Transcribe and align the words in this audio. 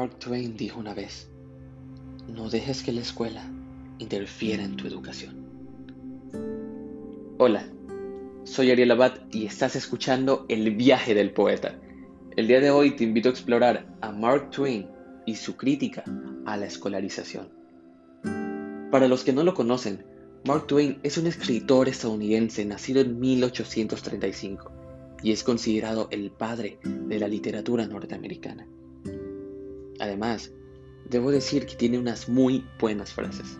Mark 0.00 0.18
Twain 0.18 0.56
dijo 0.56 0.80
una 0.80 0.94
vez, 0.94 1.28
no 2.26 2.48
dejes 2.48 2.82
que 2.82 2.90
la 2.90 3.02
escuela 3.02 3.44
interfiera 3.98 4.64
en 4.64 4.74
tu 4.74 4.86
educación. 4.86 5.44
Hola, 7.36 7.66
soy 8.44 8.70
Ariel 8.70 8.92
Abad 8.92 9.12
y 9.30 9.44
estás 9.44 9.76
escuchando 9.76 10.46
El 10.48 10.74
viaje 10.74 11.14
del 11.14 11.32
poeta. 11.32 11.78
El 12.34 12.46
día 12.46 12.60
de 12.60 12.70
hoy 12.70 12.96
te 12.96 13.04
invito 13.04 13.28
a 13.28 13.32
explorar 13.32 13.94
a 14.00 14.10
Mark 14.10 14.48
Twain 14.52 14.88
y 15.26 15.36
su 15.36 15.58
crítica 15.58 16.02
a 16.46 16.56
la 16.56 16.64
escolarización. 16.64 17.50
Para 18.90 19.06
los 19.06 19.22
que 19.22 19.34
no 19.34 19.42
lo 19.42 19.52
conocen, 19.52 20.06
Mark 20.46 20.66
Twain 20.66 20.98
es 21.02 21.18
un 21.18 21.26
escritor 21.26 21.90
estadounidense 21.90 22.64
nacido 22.64 23.02
en 23.02 23.20
1835 23.20 24.72
y 25.22 25.32
es 25.32 25.44
considerado 25.44 26.08
el 26.10 26.30
padre 26.30 26.78
de 26.84 27.18
la 27.18 27.28
literatura 27.28 27.86
norteamericana. 27.86 28.66
Además, 30.00 30.52
debo 31.08 31.30
decir 31.30 31.66
que 31.66 31.76
tiene 31.76 31.98
unas 31.98 32.28
muy 32.28 32.64
buenas 32.80 33.12
frases. 33.12 33.58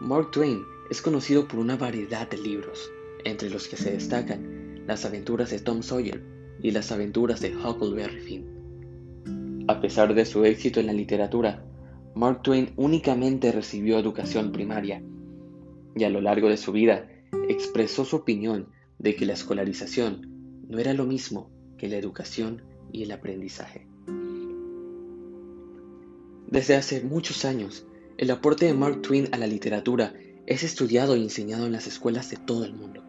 Mark 0.00 0.32
Twain 0.32 0.62
es 0.90 1.00
conocido 1.00 1.48
por 1.48 1.60
una 1.60 1.76
variedad 1.76 2.28
de 2.28 2.38
libros, 2.38 2.90
entre 3.24 3.48
los 3.48 3.68
que 3.68 3.76
se 3.76 3.92
destacan 3.92 4.84
Las 4.86 5.04
aventuras 5.04 5.50
de 5.50 5.60
Tom 5.60 5.82
Sawyer 5.82 6.22
y 6.60 6.72
Las 6.72 6.92
aventuras 6.92 7.40
de 7.40 7.56
Huckleberry 7.56 8.20
Finn. 8.20 9.64
A 9.68 9.80
pesar 9.80 10.14
de 10.14 10.24
su 10.24 10.44
éxito 10.44 10.80
en 10.80 10.86
la 10.86 10.92
literatura, 10.92 11.64
Mark 12.14 12.42
Twain 12.42 12.72
únicamente 12.76 13.52
recibió 13.52 13.98
educación 13.98 14.52
primaria 14.52 15.02
y 15.94 16.04
a 16.04 16.10
lo 16.10 16.20
largo 16.20 16.48
de 16.48 16.56
su 16.56 16.72
vida 16.72 17.08
expresó 17.48 18.04
su 18.04 18.16
opinión 18.16 18.68
de 18.98 19.14
que 19.14 19.26
la 19.26 19.34
escolarización 19.34 20.64
no 20.68 20.78
era 20.78 20.94
lo 20.94 21.04
mismo 21.04 21.50
que 21.78 21.88
la 21.88 21.96
educación 21.96 22.62
y 22.92 23.02
el 23.04 23.12
aprendizaje. 23.12 23.86
Desde 26.48 26.76
hace 26.76 27.02
muchos 27.02 27.44
años, 27.44 27.86
el 28.18 28.30
aporte 28.30 28.66
de 28.66 28.74
Mark 28.74 29.02
Twain 29.02 29.28
a 29.32 29.36
la 29.36 29.48
literatura 29.48 30.14
es 30.46 30.62
estudiado 30.62 31.16
y 31.16 31.22
enseñado 31.22 31.66
en 31.66 31.72
las 31.72 31.88
escuelas 31.88 32.30
de 32.30 32.36
todo 32.36 32.64
el 32.64 32.72
mundo. 32.72 33.02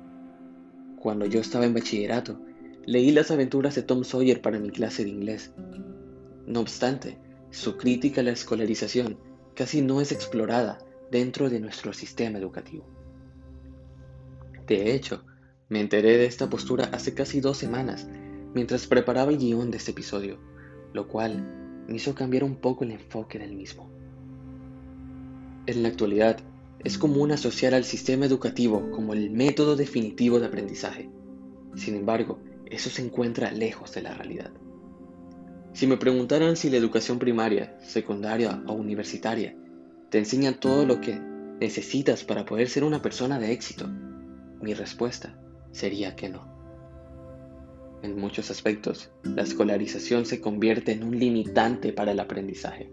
Cuando 0.99 1.27
yo 1.27 1.39
estaba 1.39 1.65
en 1.65 1.75
bachillerato, 1.75 2.39
leí 2.85 3.11
las 3.11 3.29
aventuras 3.29 3.75
de 3.75 3.83
Tom 3.83 4.03
Sawyer 4.03 4.41
para 4.41 4.59
mi 4.59 4.71
clase 4.71 5.03
de 5.03 5.11
inglés. 5.11 5.51
No 6.47 6.61
obstante, 6.61 7.19
su 7.51 7.77
crítica 7.77 8.21
a 8.21 8.23
la 8.23 8.31
escolarización 8.31 9.19
casi 9.53 9.83
no 9.83 10.01
es 10.01 10.11
explorada 10.11 10.79
dentro 11.11 11.49
de 11.49 11.59
nuestro 11.59 11.93
sistema 11.93 12.39
educativo. 12.39 12.85
De 14.65 14.95
hecho, 14.95 15.23
me 15.69 15.79
enteré 15.79 16.17
de 16.17 16.25
esta 16.25 16.49
postura 16.49 16.85
hace 16.91 17.13
casi 17.13 17.39
dos 17.39 17.57
semanas 17.57 18.07
mientras 18.55 18.87
preparaba 18.87 19.31
el 19.31 19.37
guion 19.37 19.69
de 19.69 19.77
este 19.77 19.91
episodio, 19.91 20.39
lo 20.93 21.07
cual 21.07 21.66
me 21.87 21.95
hizo 21.95 22.13
cambiar 22.13 22.43
un 22.43 22.55
poco 22.55 22.83
el 22.83 22.91
enfoque 22.91 23.39
del 23.39 23.53
mismo. 23.53 23.89
En 25.65 25.83
la 25.83 25.89
actualidad, 25.89 26.37
es 26.83 26.97
común 26.97 27.31
asociar 27.31 27.73
al 27.73 27.83
sistema 27.83 28.25
educativo 28.25 28.91
como 28.91 29.13
el 29.13 29.31
método 29.31 29.75
definitivo 29.75 30.39
de 30.39 30.45
aprendizaje. 30.45 31.09
Sin 31.75 31.95
embargo, 31.95 32.39
eso 32.65 32.89
se 32.89 33.01
encuentra 33.01 33.51
lejos 33.51 33.93
de 33.93 34.01
la 34.01 34.13
realidad. 34.13 34.51
Si 35.73 35.87
me 35.87 35.97
preguntaran 35.97 36.55
si 36.55 36.69
la 36.69 36.77
educación 36.77 37.19
primaria, 37.19 37.77
secundaria 37.81 38.63
o 38.67 38.73
universitaria 38.73 39.55
te 40.09 40.17
enseña 40.17 40.59
todo 40.59 40.85
lo 40.85 41.01
que 41.01 41.19
necesitas 41.59 42.23
para 42.23 42.45
poder 42.45 42.69
ser 42.69 42.83
una 42.83 43.01
persona 43.01 43.39
de 43.39 43.51
éxito, 43.51 43.87
mi 44.61 44.73
respuesta 44.73 45.37
sería 45.71 46.15
que 46.15 46.29
no. 46.29 46.56
En 48.03 48.19
muchos 48.19 48.51
aspectos, 48.51 49.09
la 49.23 49.41
escolarización 49.41 50.25
se 50.25 50.39
convierte 50.39 50.91
en 50.91 51.03
un 51.03 51.17
limitante 51.17 51.93
para 51.93 52.11
el 52.11 52.19
aprendizaje. 52.19 52.91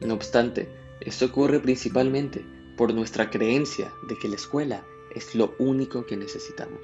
No 0.00 0.14
obstante, 0.14 0.68
esto 1.00 1.26
ocurre 1.26 1.60
principalmente 1.60 2.44
por 2.76 2.94
nuestra 2.94 3.30
creencia 3.30 3.92
de 4.08 4.16
que 4.16 4.28
la 4.28 4.36
escuela 4.36 4.84
es 5.14 5.34
lo 5.34 5.54
único 5.58 6.06
que 6.06 6.16
necesitamos. 6.16 6.80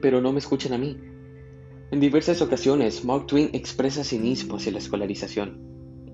Pero 0.00 0.20
no 0.20 0.32
me 0.32 0.38
escuchen 0.38 0.74
a 0.74 0.78
mí. 0.78 0.98
En 1.90 2.00
diversas 2.00 2.42
ocasiones, 2.42 3.04
Mark 3.04 3.26
Twain 3.26 3.50
expresa 3.52 4.04
cinismo 4.04 4.56
hacia 4.56 4.72
la 4.72 4.78
escolarización, 4.78 5.58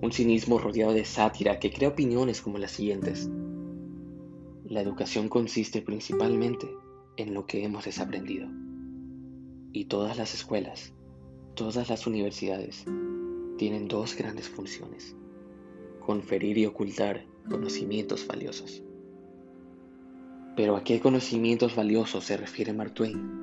un 0.00 0.12
cinismo 0.12 0.58
rodeado 0.58 0.92
de 0.92 1.04
sátira 1.04 1.58
que 1.58 1.72
crea 1.72 1.88
opiniones 1.88 2.40
como 2.40 2.58
las 2.58 2.72
siguientes. 2.72 3.28
La 4.64 4.80
educación 4.80 5.28
consiste 5.28 5.82
principalmente 5.82 6.68
en 7.16 7.34
lo 7.34 7.46
que 7.46 7.64
hemos 7.64 7.84
desaprendido. 7.84 8.48
Y 9.72 9.86
todas 9.86 10.18
las 10.18 10.34
escuelas, 10.34 10.92
todas 11.54 11.88
las 11.88 12.06
universidades, 12.06 12.84
tienen 13.56 13.88
dos 13.88 14.14
grandes 14.16 14.48
funciones. 14.48 15.16
Conferir 16.00 16.58
y 16.58 16.66
ocultar 16.66 17.24
conocimientos 17.48 18.26
valiosos. 18.26 18.82
Pero 20.56 20.76
¿a 20.76 20.84
qué 20.84 21.00
conocimientos 21.00 21.74
valiosos 21.74 22.24
se 22.24 22.36
refiere 22.36 22.74
Mark 22.74 22.92
Twain? 22.92 23.42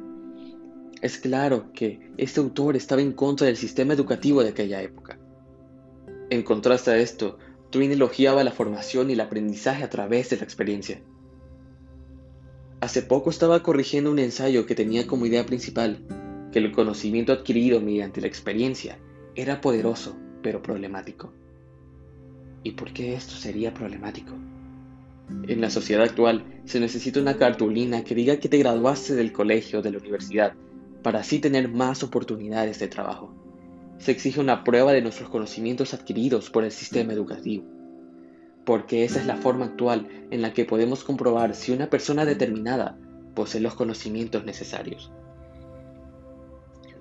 Es 1.01 1.18
claro 1.18 1.72
que 1.73 2.12
este 2.18 2.39
autor 2.39 2.75
estaba 2.75 3.01
en 3.01 3.13
contra 3.13 3.47
del 3.47 3.57
sistema 3.57 3.94
educativo 3.94 4.44
de 4.44 4.50
aquella 4.50 4.81
época. 4.81 5.18
En 6.29 6.44
contraste 6.44 6.91
a 6.91 6.97
esto, 6.97 7.39
Twain 7.72 7.91
elogiaba 7.91 8.44
la 8.44 8.51
formación 8.51 9.09
y 9.09 9.13
el 9.13 9.22
aprendizaje 9.22 9.84
a 9.84 9.89
través 9.89 10.29
de 10.29 10.38
la 10.38 10.44
experiencia. 10.44 11.01
Hace 12.81 13.01
poco 13.01 13.29
estaba 13.29 13.62
corrigiendo 13.62 14.09
un 14.09 14.19
ensayo 14.19 14.66
que 14.66 14.73
tenía 14.73 15.06
como 15.06 15.25
idea 15.25 15.45
principal 15.45 16.00
que 16.53 16.59
el 16.59 16.72
conocimiento 16.72 17.34
adquirido 17.34 17.81
mediante 17.81 18.22
la 18.22 18.28
experiencia 18.28 18.97
era 19.35 19.59
poderoso, 19.59 20.16
pero 20.41 20.62
problemático. 20.62 21.34
¿Y 22.63 22.72
por 22.72 22.94
qué 22.94 23.16
esto 23.16 23.35
sería 23.35 23.73
problemático? 23.73 24.34
En 25.47 25.59
la 25.59 25.69
sociedad 25.69 26.06
actual 26.06 26.45
se 26.63 26.79
necesita 26.79 27.19
una 27.19 27.38
cartulina 27.38 28.06
que 28.06 28.16
diga 28.16 28.38
que 28.38 28.47
te 28.47 28.57
graduaste 28.57 29.13
del 29.13 29.34
colegio 29.34 29.79
o 29.79 29.81
de 29.81 29.91
la 29.91 29.97
universidad 29.97 30.53
para 31.03 31.19
así 31.19 31.39
tener 31.39 31.68
más 31.68 32.01
oportunidades 32.01 32.79
de 32.79 32.88
trabajo. 32.88 33.34
Se 33.97 34.12
exige 34.12 34.39
una 34.39 34.63
prueba 34.63 34.94
de 34.94 35.01
nuestros 35.01 35.29
conocimientos 35.29 35.94
adquiridos 35.94 36.50
por 36.50 36.63
el 36.63 36.72
sistema 36.72 37.12
educativo 37.12 37.78
porque 38.65 39.03
esa 39.03 39.19
es 39.19 39.25
la 39.25 39.37
forma 39.37 39.65
actual 39.65 40.07
en 40.31 40.41
la 40.41 40.53
que 40.53 40.65
podemos 40.65 41.03
comprobar 41.03 41.55
si 41.55 41.71
una 41.71 41.89
persona 41.89 42.25
determinada 42.25 42.97
posee 43.35 43.61
los 43.61 43.75
conocimientos 43.75 44.45
necesarios. 44.45 45.11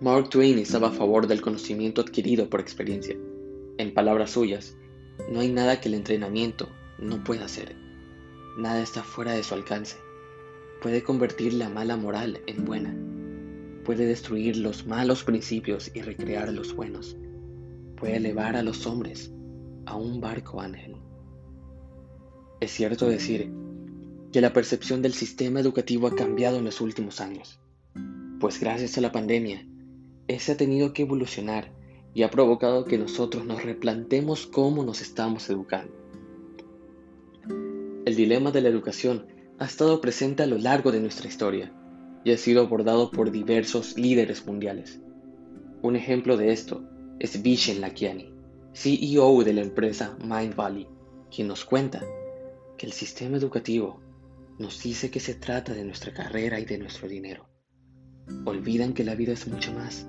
Mark 0.00 0.30
Twain 0.30 0.58
estaba 0.58 0.88
a 0.88 0.92
favor 0.92 1.26
del 1.26 1.40
conocimiento 1.40 2.00
adquirido 2.00 2.48
por 2.48 2.60
experiencia. 2.60 3.16
En 3.78 3.92
palabras 3.92 4.30
suyas, 4.30 4.76
no 5.30 5.40
hay 5.40 5.48
nada 5.50 5.80
que 5.80 5.88
el 5.88 5.94
entrenamiento 5.94 6.68
no 6.98 7.24
pueda 7.24 7.46
hacer. 7.46 7.74
Nada 8.56 8.80
está 8.80 9.02
fuera 9.02 9.32
de 9.32 9.42
su 9.42 9.54
alcance. 9.54 9.96
Puede 10.80 11.02
convertir 11.02 11.54
la 11.54 11.68
mala 11.68 11.96
moral 11.96 12.40
en 12.46 12.64
buena. 12.64 12.96
Puede 13.84 14.06
destruir 14.06 14.56
los 14.56 14.86
malos 14.86 15.24
principios 15.24 15.90
y 15.94 16.02
recrear 16.02 16.52
los 16.52 16.74
buenos. 16.74 17.16
Puede 17.96 18.16
elevar 18.16 18.54
a 18.54 18.62
los 18.62 18.86
hombres 18.86 19.32
a 19.86 19.96
un 19.96 20.20
barco 20.20 20.60
ángel. 20.60 20.96
Es 22.60 22.72
cierto 22.72 23.08
decir 23.08 23.52
que 24.32 24.40
la 24.40 24.52
percepción 24.52 25.00
del 25.00 25.14
sistema 25.14 25.60
educativo 25.60 26.08
ha 26.08 26.16
cambiado 26.16 26.58
en 26.58 26.64
los 26.64 26.80
últimos 26.80 27.20
años, 27.20 27.60
pues 28.40 28.58
gracias 28.58 28.98
a 28.98 29.00
la 29.00 29.12
pandemia, 29.12 29.64
ese 30.26 30.52
ha 30.52 30.56
tenido 30.56 30.92
que 30.92 31.02
evolucionar 31.02 31.72
y 32.14 32.24
ha 32.24 32.30
provocado 32.30 32.84
que 32.84 32.98
nosotros 32.98 33.44
nos 33.46 33.62
replantemos 33.62 34.46
cómo 34.46 34.82
nos 34.82 35.00
estamos 35.00 35.48
educando. 35.50 35.92
El 38.04 38.16
dilema 38.16 38.50
de 38.50 38.60
la 38.60 38.70
educación 38.70 39.26
ha 39.60 39.64
estado 39.64 40.00
presente 40.00 40.42
a 40.42 40.46
lo 40.46 40.58
largo 40.58 40.90
de 40.90 41.00
nuestra 41.00 41.28
historia 41.28 41.72
y 42.24 42.32
ha 42.32 42.36
sido 42.36 42.62
abordado 42.62 43.12
por 43.12 43.30
diversos 43.30 43.96
líderes 43.96 44.44
mundiales. 44.46 45.00
Un 45.82 45.94
ejemplo 45.94 46.36
de 46.36 46.52
esto 46.52 46.82
es 47.20 47.40
Vishen 47.40 47.80
Lakiani, 47.80 48.32
CEO 48.72 49.44
de 49.44 49.52
la 49.52 49.60
empresa 49.60 50.18
Mind 50.24 50.56
Valley, 50.56 50.88
quien 51.30 51.46
nos 51.46 51.64
cuenta 51.64 52.02
que 52.78 52.86
el 52.86 52.92
sistema 52.92 53.36
educativo 53.36 54.00
nos 54.58 54.82
dice 54.82 55.10
que 55.10 55.20
se 55.20 55.34
trata 55.34 55.74
de 55.74 55.84
nuestra 55.84 56.14
carrera 56.14 56.58
y 56.60 56.64
de 56.64 56.78
nuestro 56.78 57.08
dinero. 57.08 57.46
Olvidan 58.44 58.94
que 58.94 59.04
la 59.04 59.14
vida 59.14 59.32
es 59.32 59.46
mucho 59.48 59.72
más. 59.72 60.06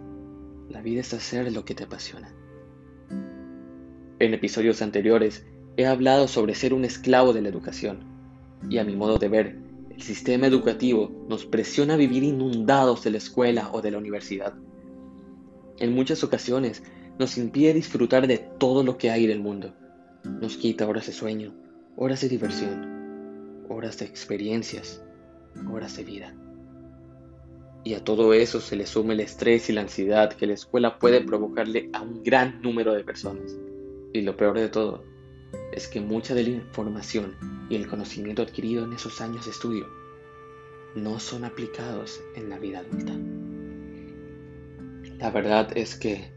La 0.69 0.81
vida 0.81 1.01
es 1.01 1.13
hacer 1.13 1.51
lo 1.51 1.65
que 1.65 1.73
te 1.73 1.83
apasiona. 1.83 2.33
En 4.19 4.33
episodios 4.33 4.81
anteriores 4.81 5.45
he 5.77 5.87
hablado 5.87 6.27
sobre 6.27 6.53
ser 6.53 6.73
un 6.73 6.85
esclavo 6.85 7.33
de 7.33 7.41
la 7.41 7.49
educación 7.49 8.03
y 8.69 8.77
a 8.77 8.83
mi 8.83 8.95
modo 8.95 9.17
de 9.17 9.29
ver, 9.29 9.57
el 9.89 10.01
sistema 10.01 10.47
educativo 10.47 11.25
nos 11.27 11.45
presiona 11.45 11.95
a 11.95 11.97
vivir 11.97 12.23
inundados 12.23 13.03
de 13.03 13.11
la 13.11 13.17
escuela 13.17 13.71
o 13.73 13.81
de 13.81 13.91
la 13.91 13.97
universidad. 13.97 14.53
En 15.77 15.93
muchas 15.95 16.23
ocasiones 16.23 16.83
nos 17.17 17.37
impide 17.37 17.73
disfrutar 17.73 18.27
de 18.27 18.37
todo 18.37 18.83
lo 18.83 18.97
que 18.97 19.09
hay 19.09 19.25
en 19.25 19.31
el 19.31 19.39
mundo. 19.39 19.73
Nos 20.23 20.57
quita 20.57 20.87
horas 20.87 21.07
de 21.07 21.13
sueño, 21.13 21.53
horas 21.95 22.21
de 22.21 22.29
diversión, 22.29 23.65
horas 23.67 23.97
de 23.97 24.05
experiencias, 24.05 25.03
horas 25.71 25.97
de 25.97 26.03
vida. 26.03 26.35
Y 27.83 27.93
a 27.93 28.03
todo 28.03 28.33
eso 28.33 28.61
se 28.61 28.75
le 28.75 28.85
suma 28.85 29.13
el 29.13 29.21
estrés 29.21 29.69
y 29.69 29.73
la 29.73 29.81
ansiedad 29.81 30.33
que 30.33 30.47
la 30.47 30.53
escuela 30.53 30.99
puede 30.99 31.21
provocarle 31.21 31.89
a 31.93 32.01
un 32.01 32.23
gran 32.23 32.61
número 32.61 32.93
de 32.93 33.03
personas. 33.03 33.57
Y 34.13 34.21
lo 34.21 34.35
peor 34.35 34.57
de 34.59 34.69
todo 34.69 35.03
es 35.71 35.87
que 35.87 36.01
mucha 36.01 36.33
de 36.35 36.43
la 36.43 36.49
información 36.49 37.35
y 37.69 37.75
el 37.75 37.87
conocimiento 37.87 38.41
adquirido 38.41 38.83
en 38.85 38.93
esos 38.93 39.21
años 39.21 39.45
de 39.45 39.51
estudio 39.51 39.87
no 40.95 41.19
son 41.19 41.45
aplicados 41.45 42.21
en 42.35 42.49
la 42.49 42.59
vida 42.59 42.79
adulta. 42.79 43.13
La 45.19 45.31
verdad 45.31 45.71
es 45.75 45.95
que 45.95 46.31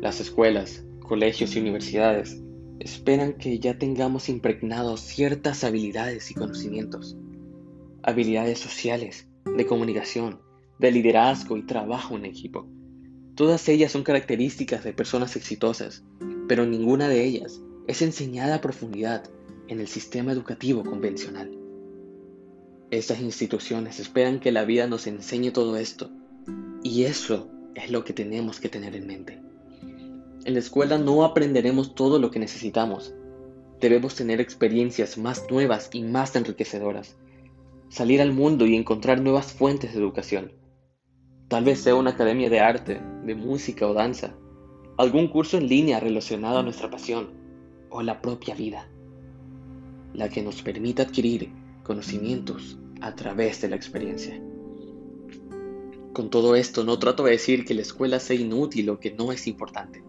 las 0.00 0.20
escuelas, 0.20 0.84
colegios 1.00 1.56
y 1.56 1.60
universidades 1.60 2.40
esperan 2.80 3.34
que 3.34 3.58
ya 3.58 3.78
tengamos 3.78 4.28
impregnados 4.28 5.00
ciertas 5.00 5.64
habilidades 5.64 6.30
y 6.30 6.34
conocimientos, 6.34 7.16
habilidades 8.02 8.58
sociales, 8.58 9.28
de 9.44 9.66
comunicación, 9.66 10.40
de 10.78 10.90
liderazgo 10.90 11.58
y 11.58 11.66
trabajo 11.66 12.16
en 12.16 12.24
equipo. 12.24 12.66
Todas 13.34 13.68
ellas 13.68 13.92
son 13.92 14.02
características 14.02 14.82
de 14.82 14.94
personas 14.94 15.36
exitosas, 15.36 16.04
pero 16.48 16.66
ninguna 16.66 17.08
de 17.08 17.24
ellas 17.24 17.60
es 17.86 18.02
enseñada 18.02 18.56
a 18.56 18.60
profundidad 18.60 19.30
en 19.68 19.80
el 19.80 19.86
sistema 19.86 20.32
educativo 20.32 20.82
convencional. 20.82 21.56
Estas 22.90 23.20
instituciones 23.20 24.00
esperan 24.00 24.40
que 24.40 24.52
la 24.52 24.64
vida 24.64 24.86
nos 24.86 25.06
enseñe 25.06 25.52
todo 25.52 25.76
esto, 25.76 26.10
y 26.82 27.04
eso 27.04 27.50
es 27.74 27.90
lo 27.90 28.04
que 28.04 28.14
tenemos 28.14 28.58
que 28.58 28.68
tener 28.68 28.96
en 28.96 29.06
mente. 29.06 29.49
En 30.46 30.54
la 30.54 30.60
escuela 30.60 30.96
no 30.96 31.22
aprenderemos 31.22 31.94
todo 31.94 32.18
lo 32.18 32.30
que 32.30 32.38
necesitamos. 32.38 33.14
Debemos 33.78 34.14
tener 34.14 34.40
experiencias 34.40 35.18
más 35.18 35.50
nuevas 35.50 35.90
y 35.92 36.02
más 36.02 36.34
enriquecedoras. 36.34 37.18
Salir 37.90 38.22
al 38.22 38.32
mundo 38.32 38.64
y 38.64 38.74
encontrar 38.74 39.20
nuevas 39.20 39.52
fuentes 39.52 39.92
de 39.92 39.98
educación. 39.98 40.52
Tal 41.48 41.64
vez 41.64 41.80
sea 41.80 41.94
una 41.94 42.12
academia 42.12 42.48
de 42.48 42.60
arte, 42.60 43.02
de 43.26 43.34
música 43.34 43.86
o 43.86 43.92
danza. 43.92 44.34
Algún 44.96 45.28
curso 45.28 45.58
en 45.58 45.68
línea 45.68 46.00
relacionado 46.00 46.58
a 46.58 46.62
nuestra 46.62 46.90
pasión 46.90 47.34
o 47.90 48.00
la 48.00 48.22
propia 48.22 48.54
vida. 48.54 48.88
La 50.14 50.30
que 50.30 50.42
nos 50.42 50.62
permita 50.62 51.02
adquirir 51.02 51.50
conocimientos 51.82 52.78
a 53.02 53.14
través 53.14 53.60
de 53.60 53.68
la 53.68 53.76
experiencia. 53.76 54.40
Con 56.14 56.30
todo 56.30 56.56
esto 56.56 56.82
no 56.82 56.98
trato 56.98 57.24
de 57.24 57.32
decir 57.32 57.66
que 57.66 57.74
la 57.74 57.82
escuela 57.82 58.20
sea 58.20 58.36
inútil 58.36 58.88
o 58.88 58.98
que 58.98 59.10
no 59.10 59.32
es 59.32 59.46
importante 59.46 60.02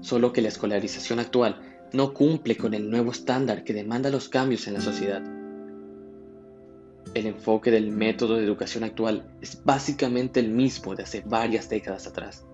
solo 0.00 0.32
que 0.32 0.42
la 0.42 0.48
escolarización 0.48 1.18
actual 1.18 1.60
no 1.92 2.14
cumple 2.14 2.56
con 2.56 2.74
el 2.74 2.88
nuevo 2.90 3.10
estándar 3.10 3.64
que 3.64 3.72
demanda 3.72 4.10
los 4.10 4.28
cambios 4.28 4.66
en 4.66 4.74
la 4.74 4.80
sociedad. 4.80 5.22
El 7.14 7.26
enfoque 7.26 7.70
del 7.70 7.90
método 7.90 8.36
de 8.36 8.44
educación 8.44 8.84
actual 8.84 9.36
es 9.40 9.62
básicamente 9.64 10.38
el 10.40 10.50
mismo 10.50 10.94
de 10.94 11.02
hace 11.02 11.22
varias 11.26 11.68
décadas 11.68 12.06
atrás. 12.06 12.46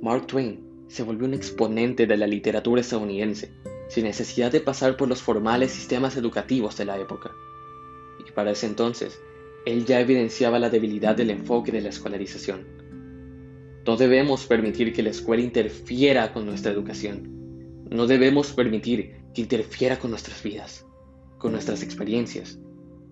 Mark 0.00 0.26
Twain 0.26 0.86
se 0.88 1.02
volvió 1.02 1.26
un 1.26 1.34
exponente 1.34 2.06
de 2.06 2.16
la 2.16 2.26
literatura 2.26 2.80
estadounidense, 2.80 3.52
sin 3.88 4.04
necesidad 4.04 4.50
de 4.50 4.60
pasar 4.60 4.96
por 4.96 5.08
los 5.08 5.22
formales 5.22 5.72
sistemas 5.72 6.16
educativos 6.16 6.76
de 6.78 6.86
la 6.86 6.98
época. 6.98 7.30
Y 8.26 8.30
para 8.32 8.52
ese 8.52 8.66
entonces, 8.66 9.20
él 9.66 9.84
ya 9.84 10.00
evidenciaba 10.00 10.58
la 10.58 10.70
debilidad 10.70 11.14
del 11.14 11.30
enfoque 11.30 11.72
de 11.72 11.82
la 11.82 11.90
escolarización 11.90 12.87
no 13.88 13.96
debemos 13.96 14.44
permitir 14.44 14.92
que 14.92 15.02
la 15.02 15.08
escuela 15.08 15.42
interfiera 15.42 16.34
con 16.34 16.44
nuestra 16.44 16.70
educación. 16.70 17.86
No 17.88 18.06
debemos 18.06 18.52
permitir 18.52 19.22
que 19.32 19.40
interfiera 19.40 19.98
con 19.98 20.10
nuestras 20.10 20.42
vidas, 20.42 20.84
con 21.38 21.52
nuestras 21.52 21.82
experiencias, 21.82 22.58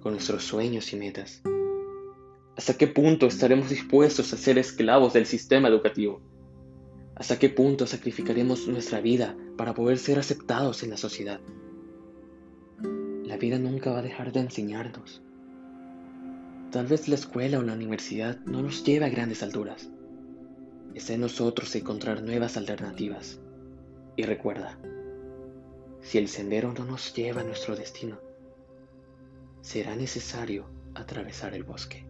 con 0.00 0.12
nuestros 0.12 0.44
sueños 0.44 0.92
y 0.92 0.96
metas. 0.96 1.40
¿Hasta 2.58 2.74
qué 2.76 2.88
punto 2.88 3.26
estaremos 3.26 3.70
dispuestos 3.70 4.34
a 4.34 4.36
ser 4.36 4.58
esclavos 4.58 5.14
del 5.14 5.24
sistema 5.24 5.68
educativo? 5.68 6.20
¿Hasta 7.14 7.38
qué 7.38 7.48
punto 7.48 7.86
sacrificaremos 7.86 8.68
nuestra 8.68 9.00
vida 9.00 9.34
para 9.56 9.72
poder 9.72 9.96
ser 9.96 10.18
aceptados 10.18 10.82
en 10.82 10.90
la 10.90 10.98
sociedad? 10.98 11.40
La 13.24 13.38
vida 13.38 13.58
nunca 13.58 13.92
va 13.92 14.00
a 14.00 14.02
dejar 14.02 14.30
de 14.30 14.40
enseñarnos. 14.40 15.22
Tal 16.70 16.86
vez 16.86 17.08
la 17.08 17.14
escuela 17.14 17.60
o 17.60 17.62
la 17.62 17.72
universidad 17.72 18.40
no 18.44 18.60
nos 18.60 18.84
lleve 18.84 19.06
a 19.06 19.08
grandes 19.08 19.42
alturas, 19.42 19.88
Está 20.96 21.12
en 21.12 21.20
nosotros 21.20 21.76
encontrar 21.76 22.22
nuevas 22.22 22.56
alternativas. 22.56 23.38
Y 24.16 24.22
recuerda, 24.22 24.78
si 26.00 26.16
el 26.16 26.26
sendero 26.26 26.72
no 26.72 26.86
nos 26.86 27.12
lleva 27.12 27.42
a 27.42 27.44
nuestro 27.44 27.76
destino, 27.76 28.18
será 29.60 29.94
necesario 29.94 30.64
atravesar 30.94 31.52
el 31.52 31.64
bosque. 31.64 32.06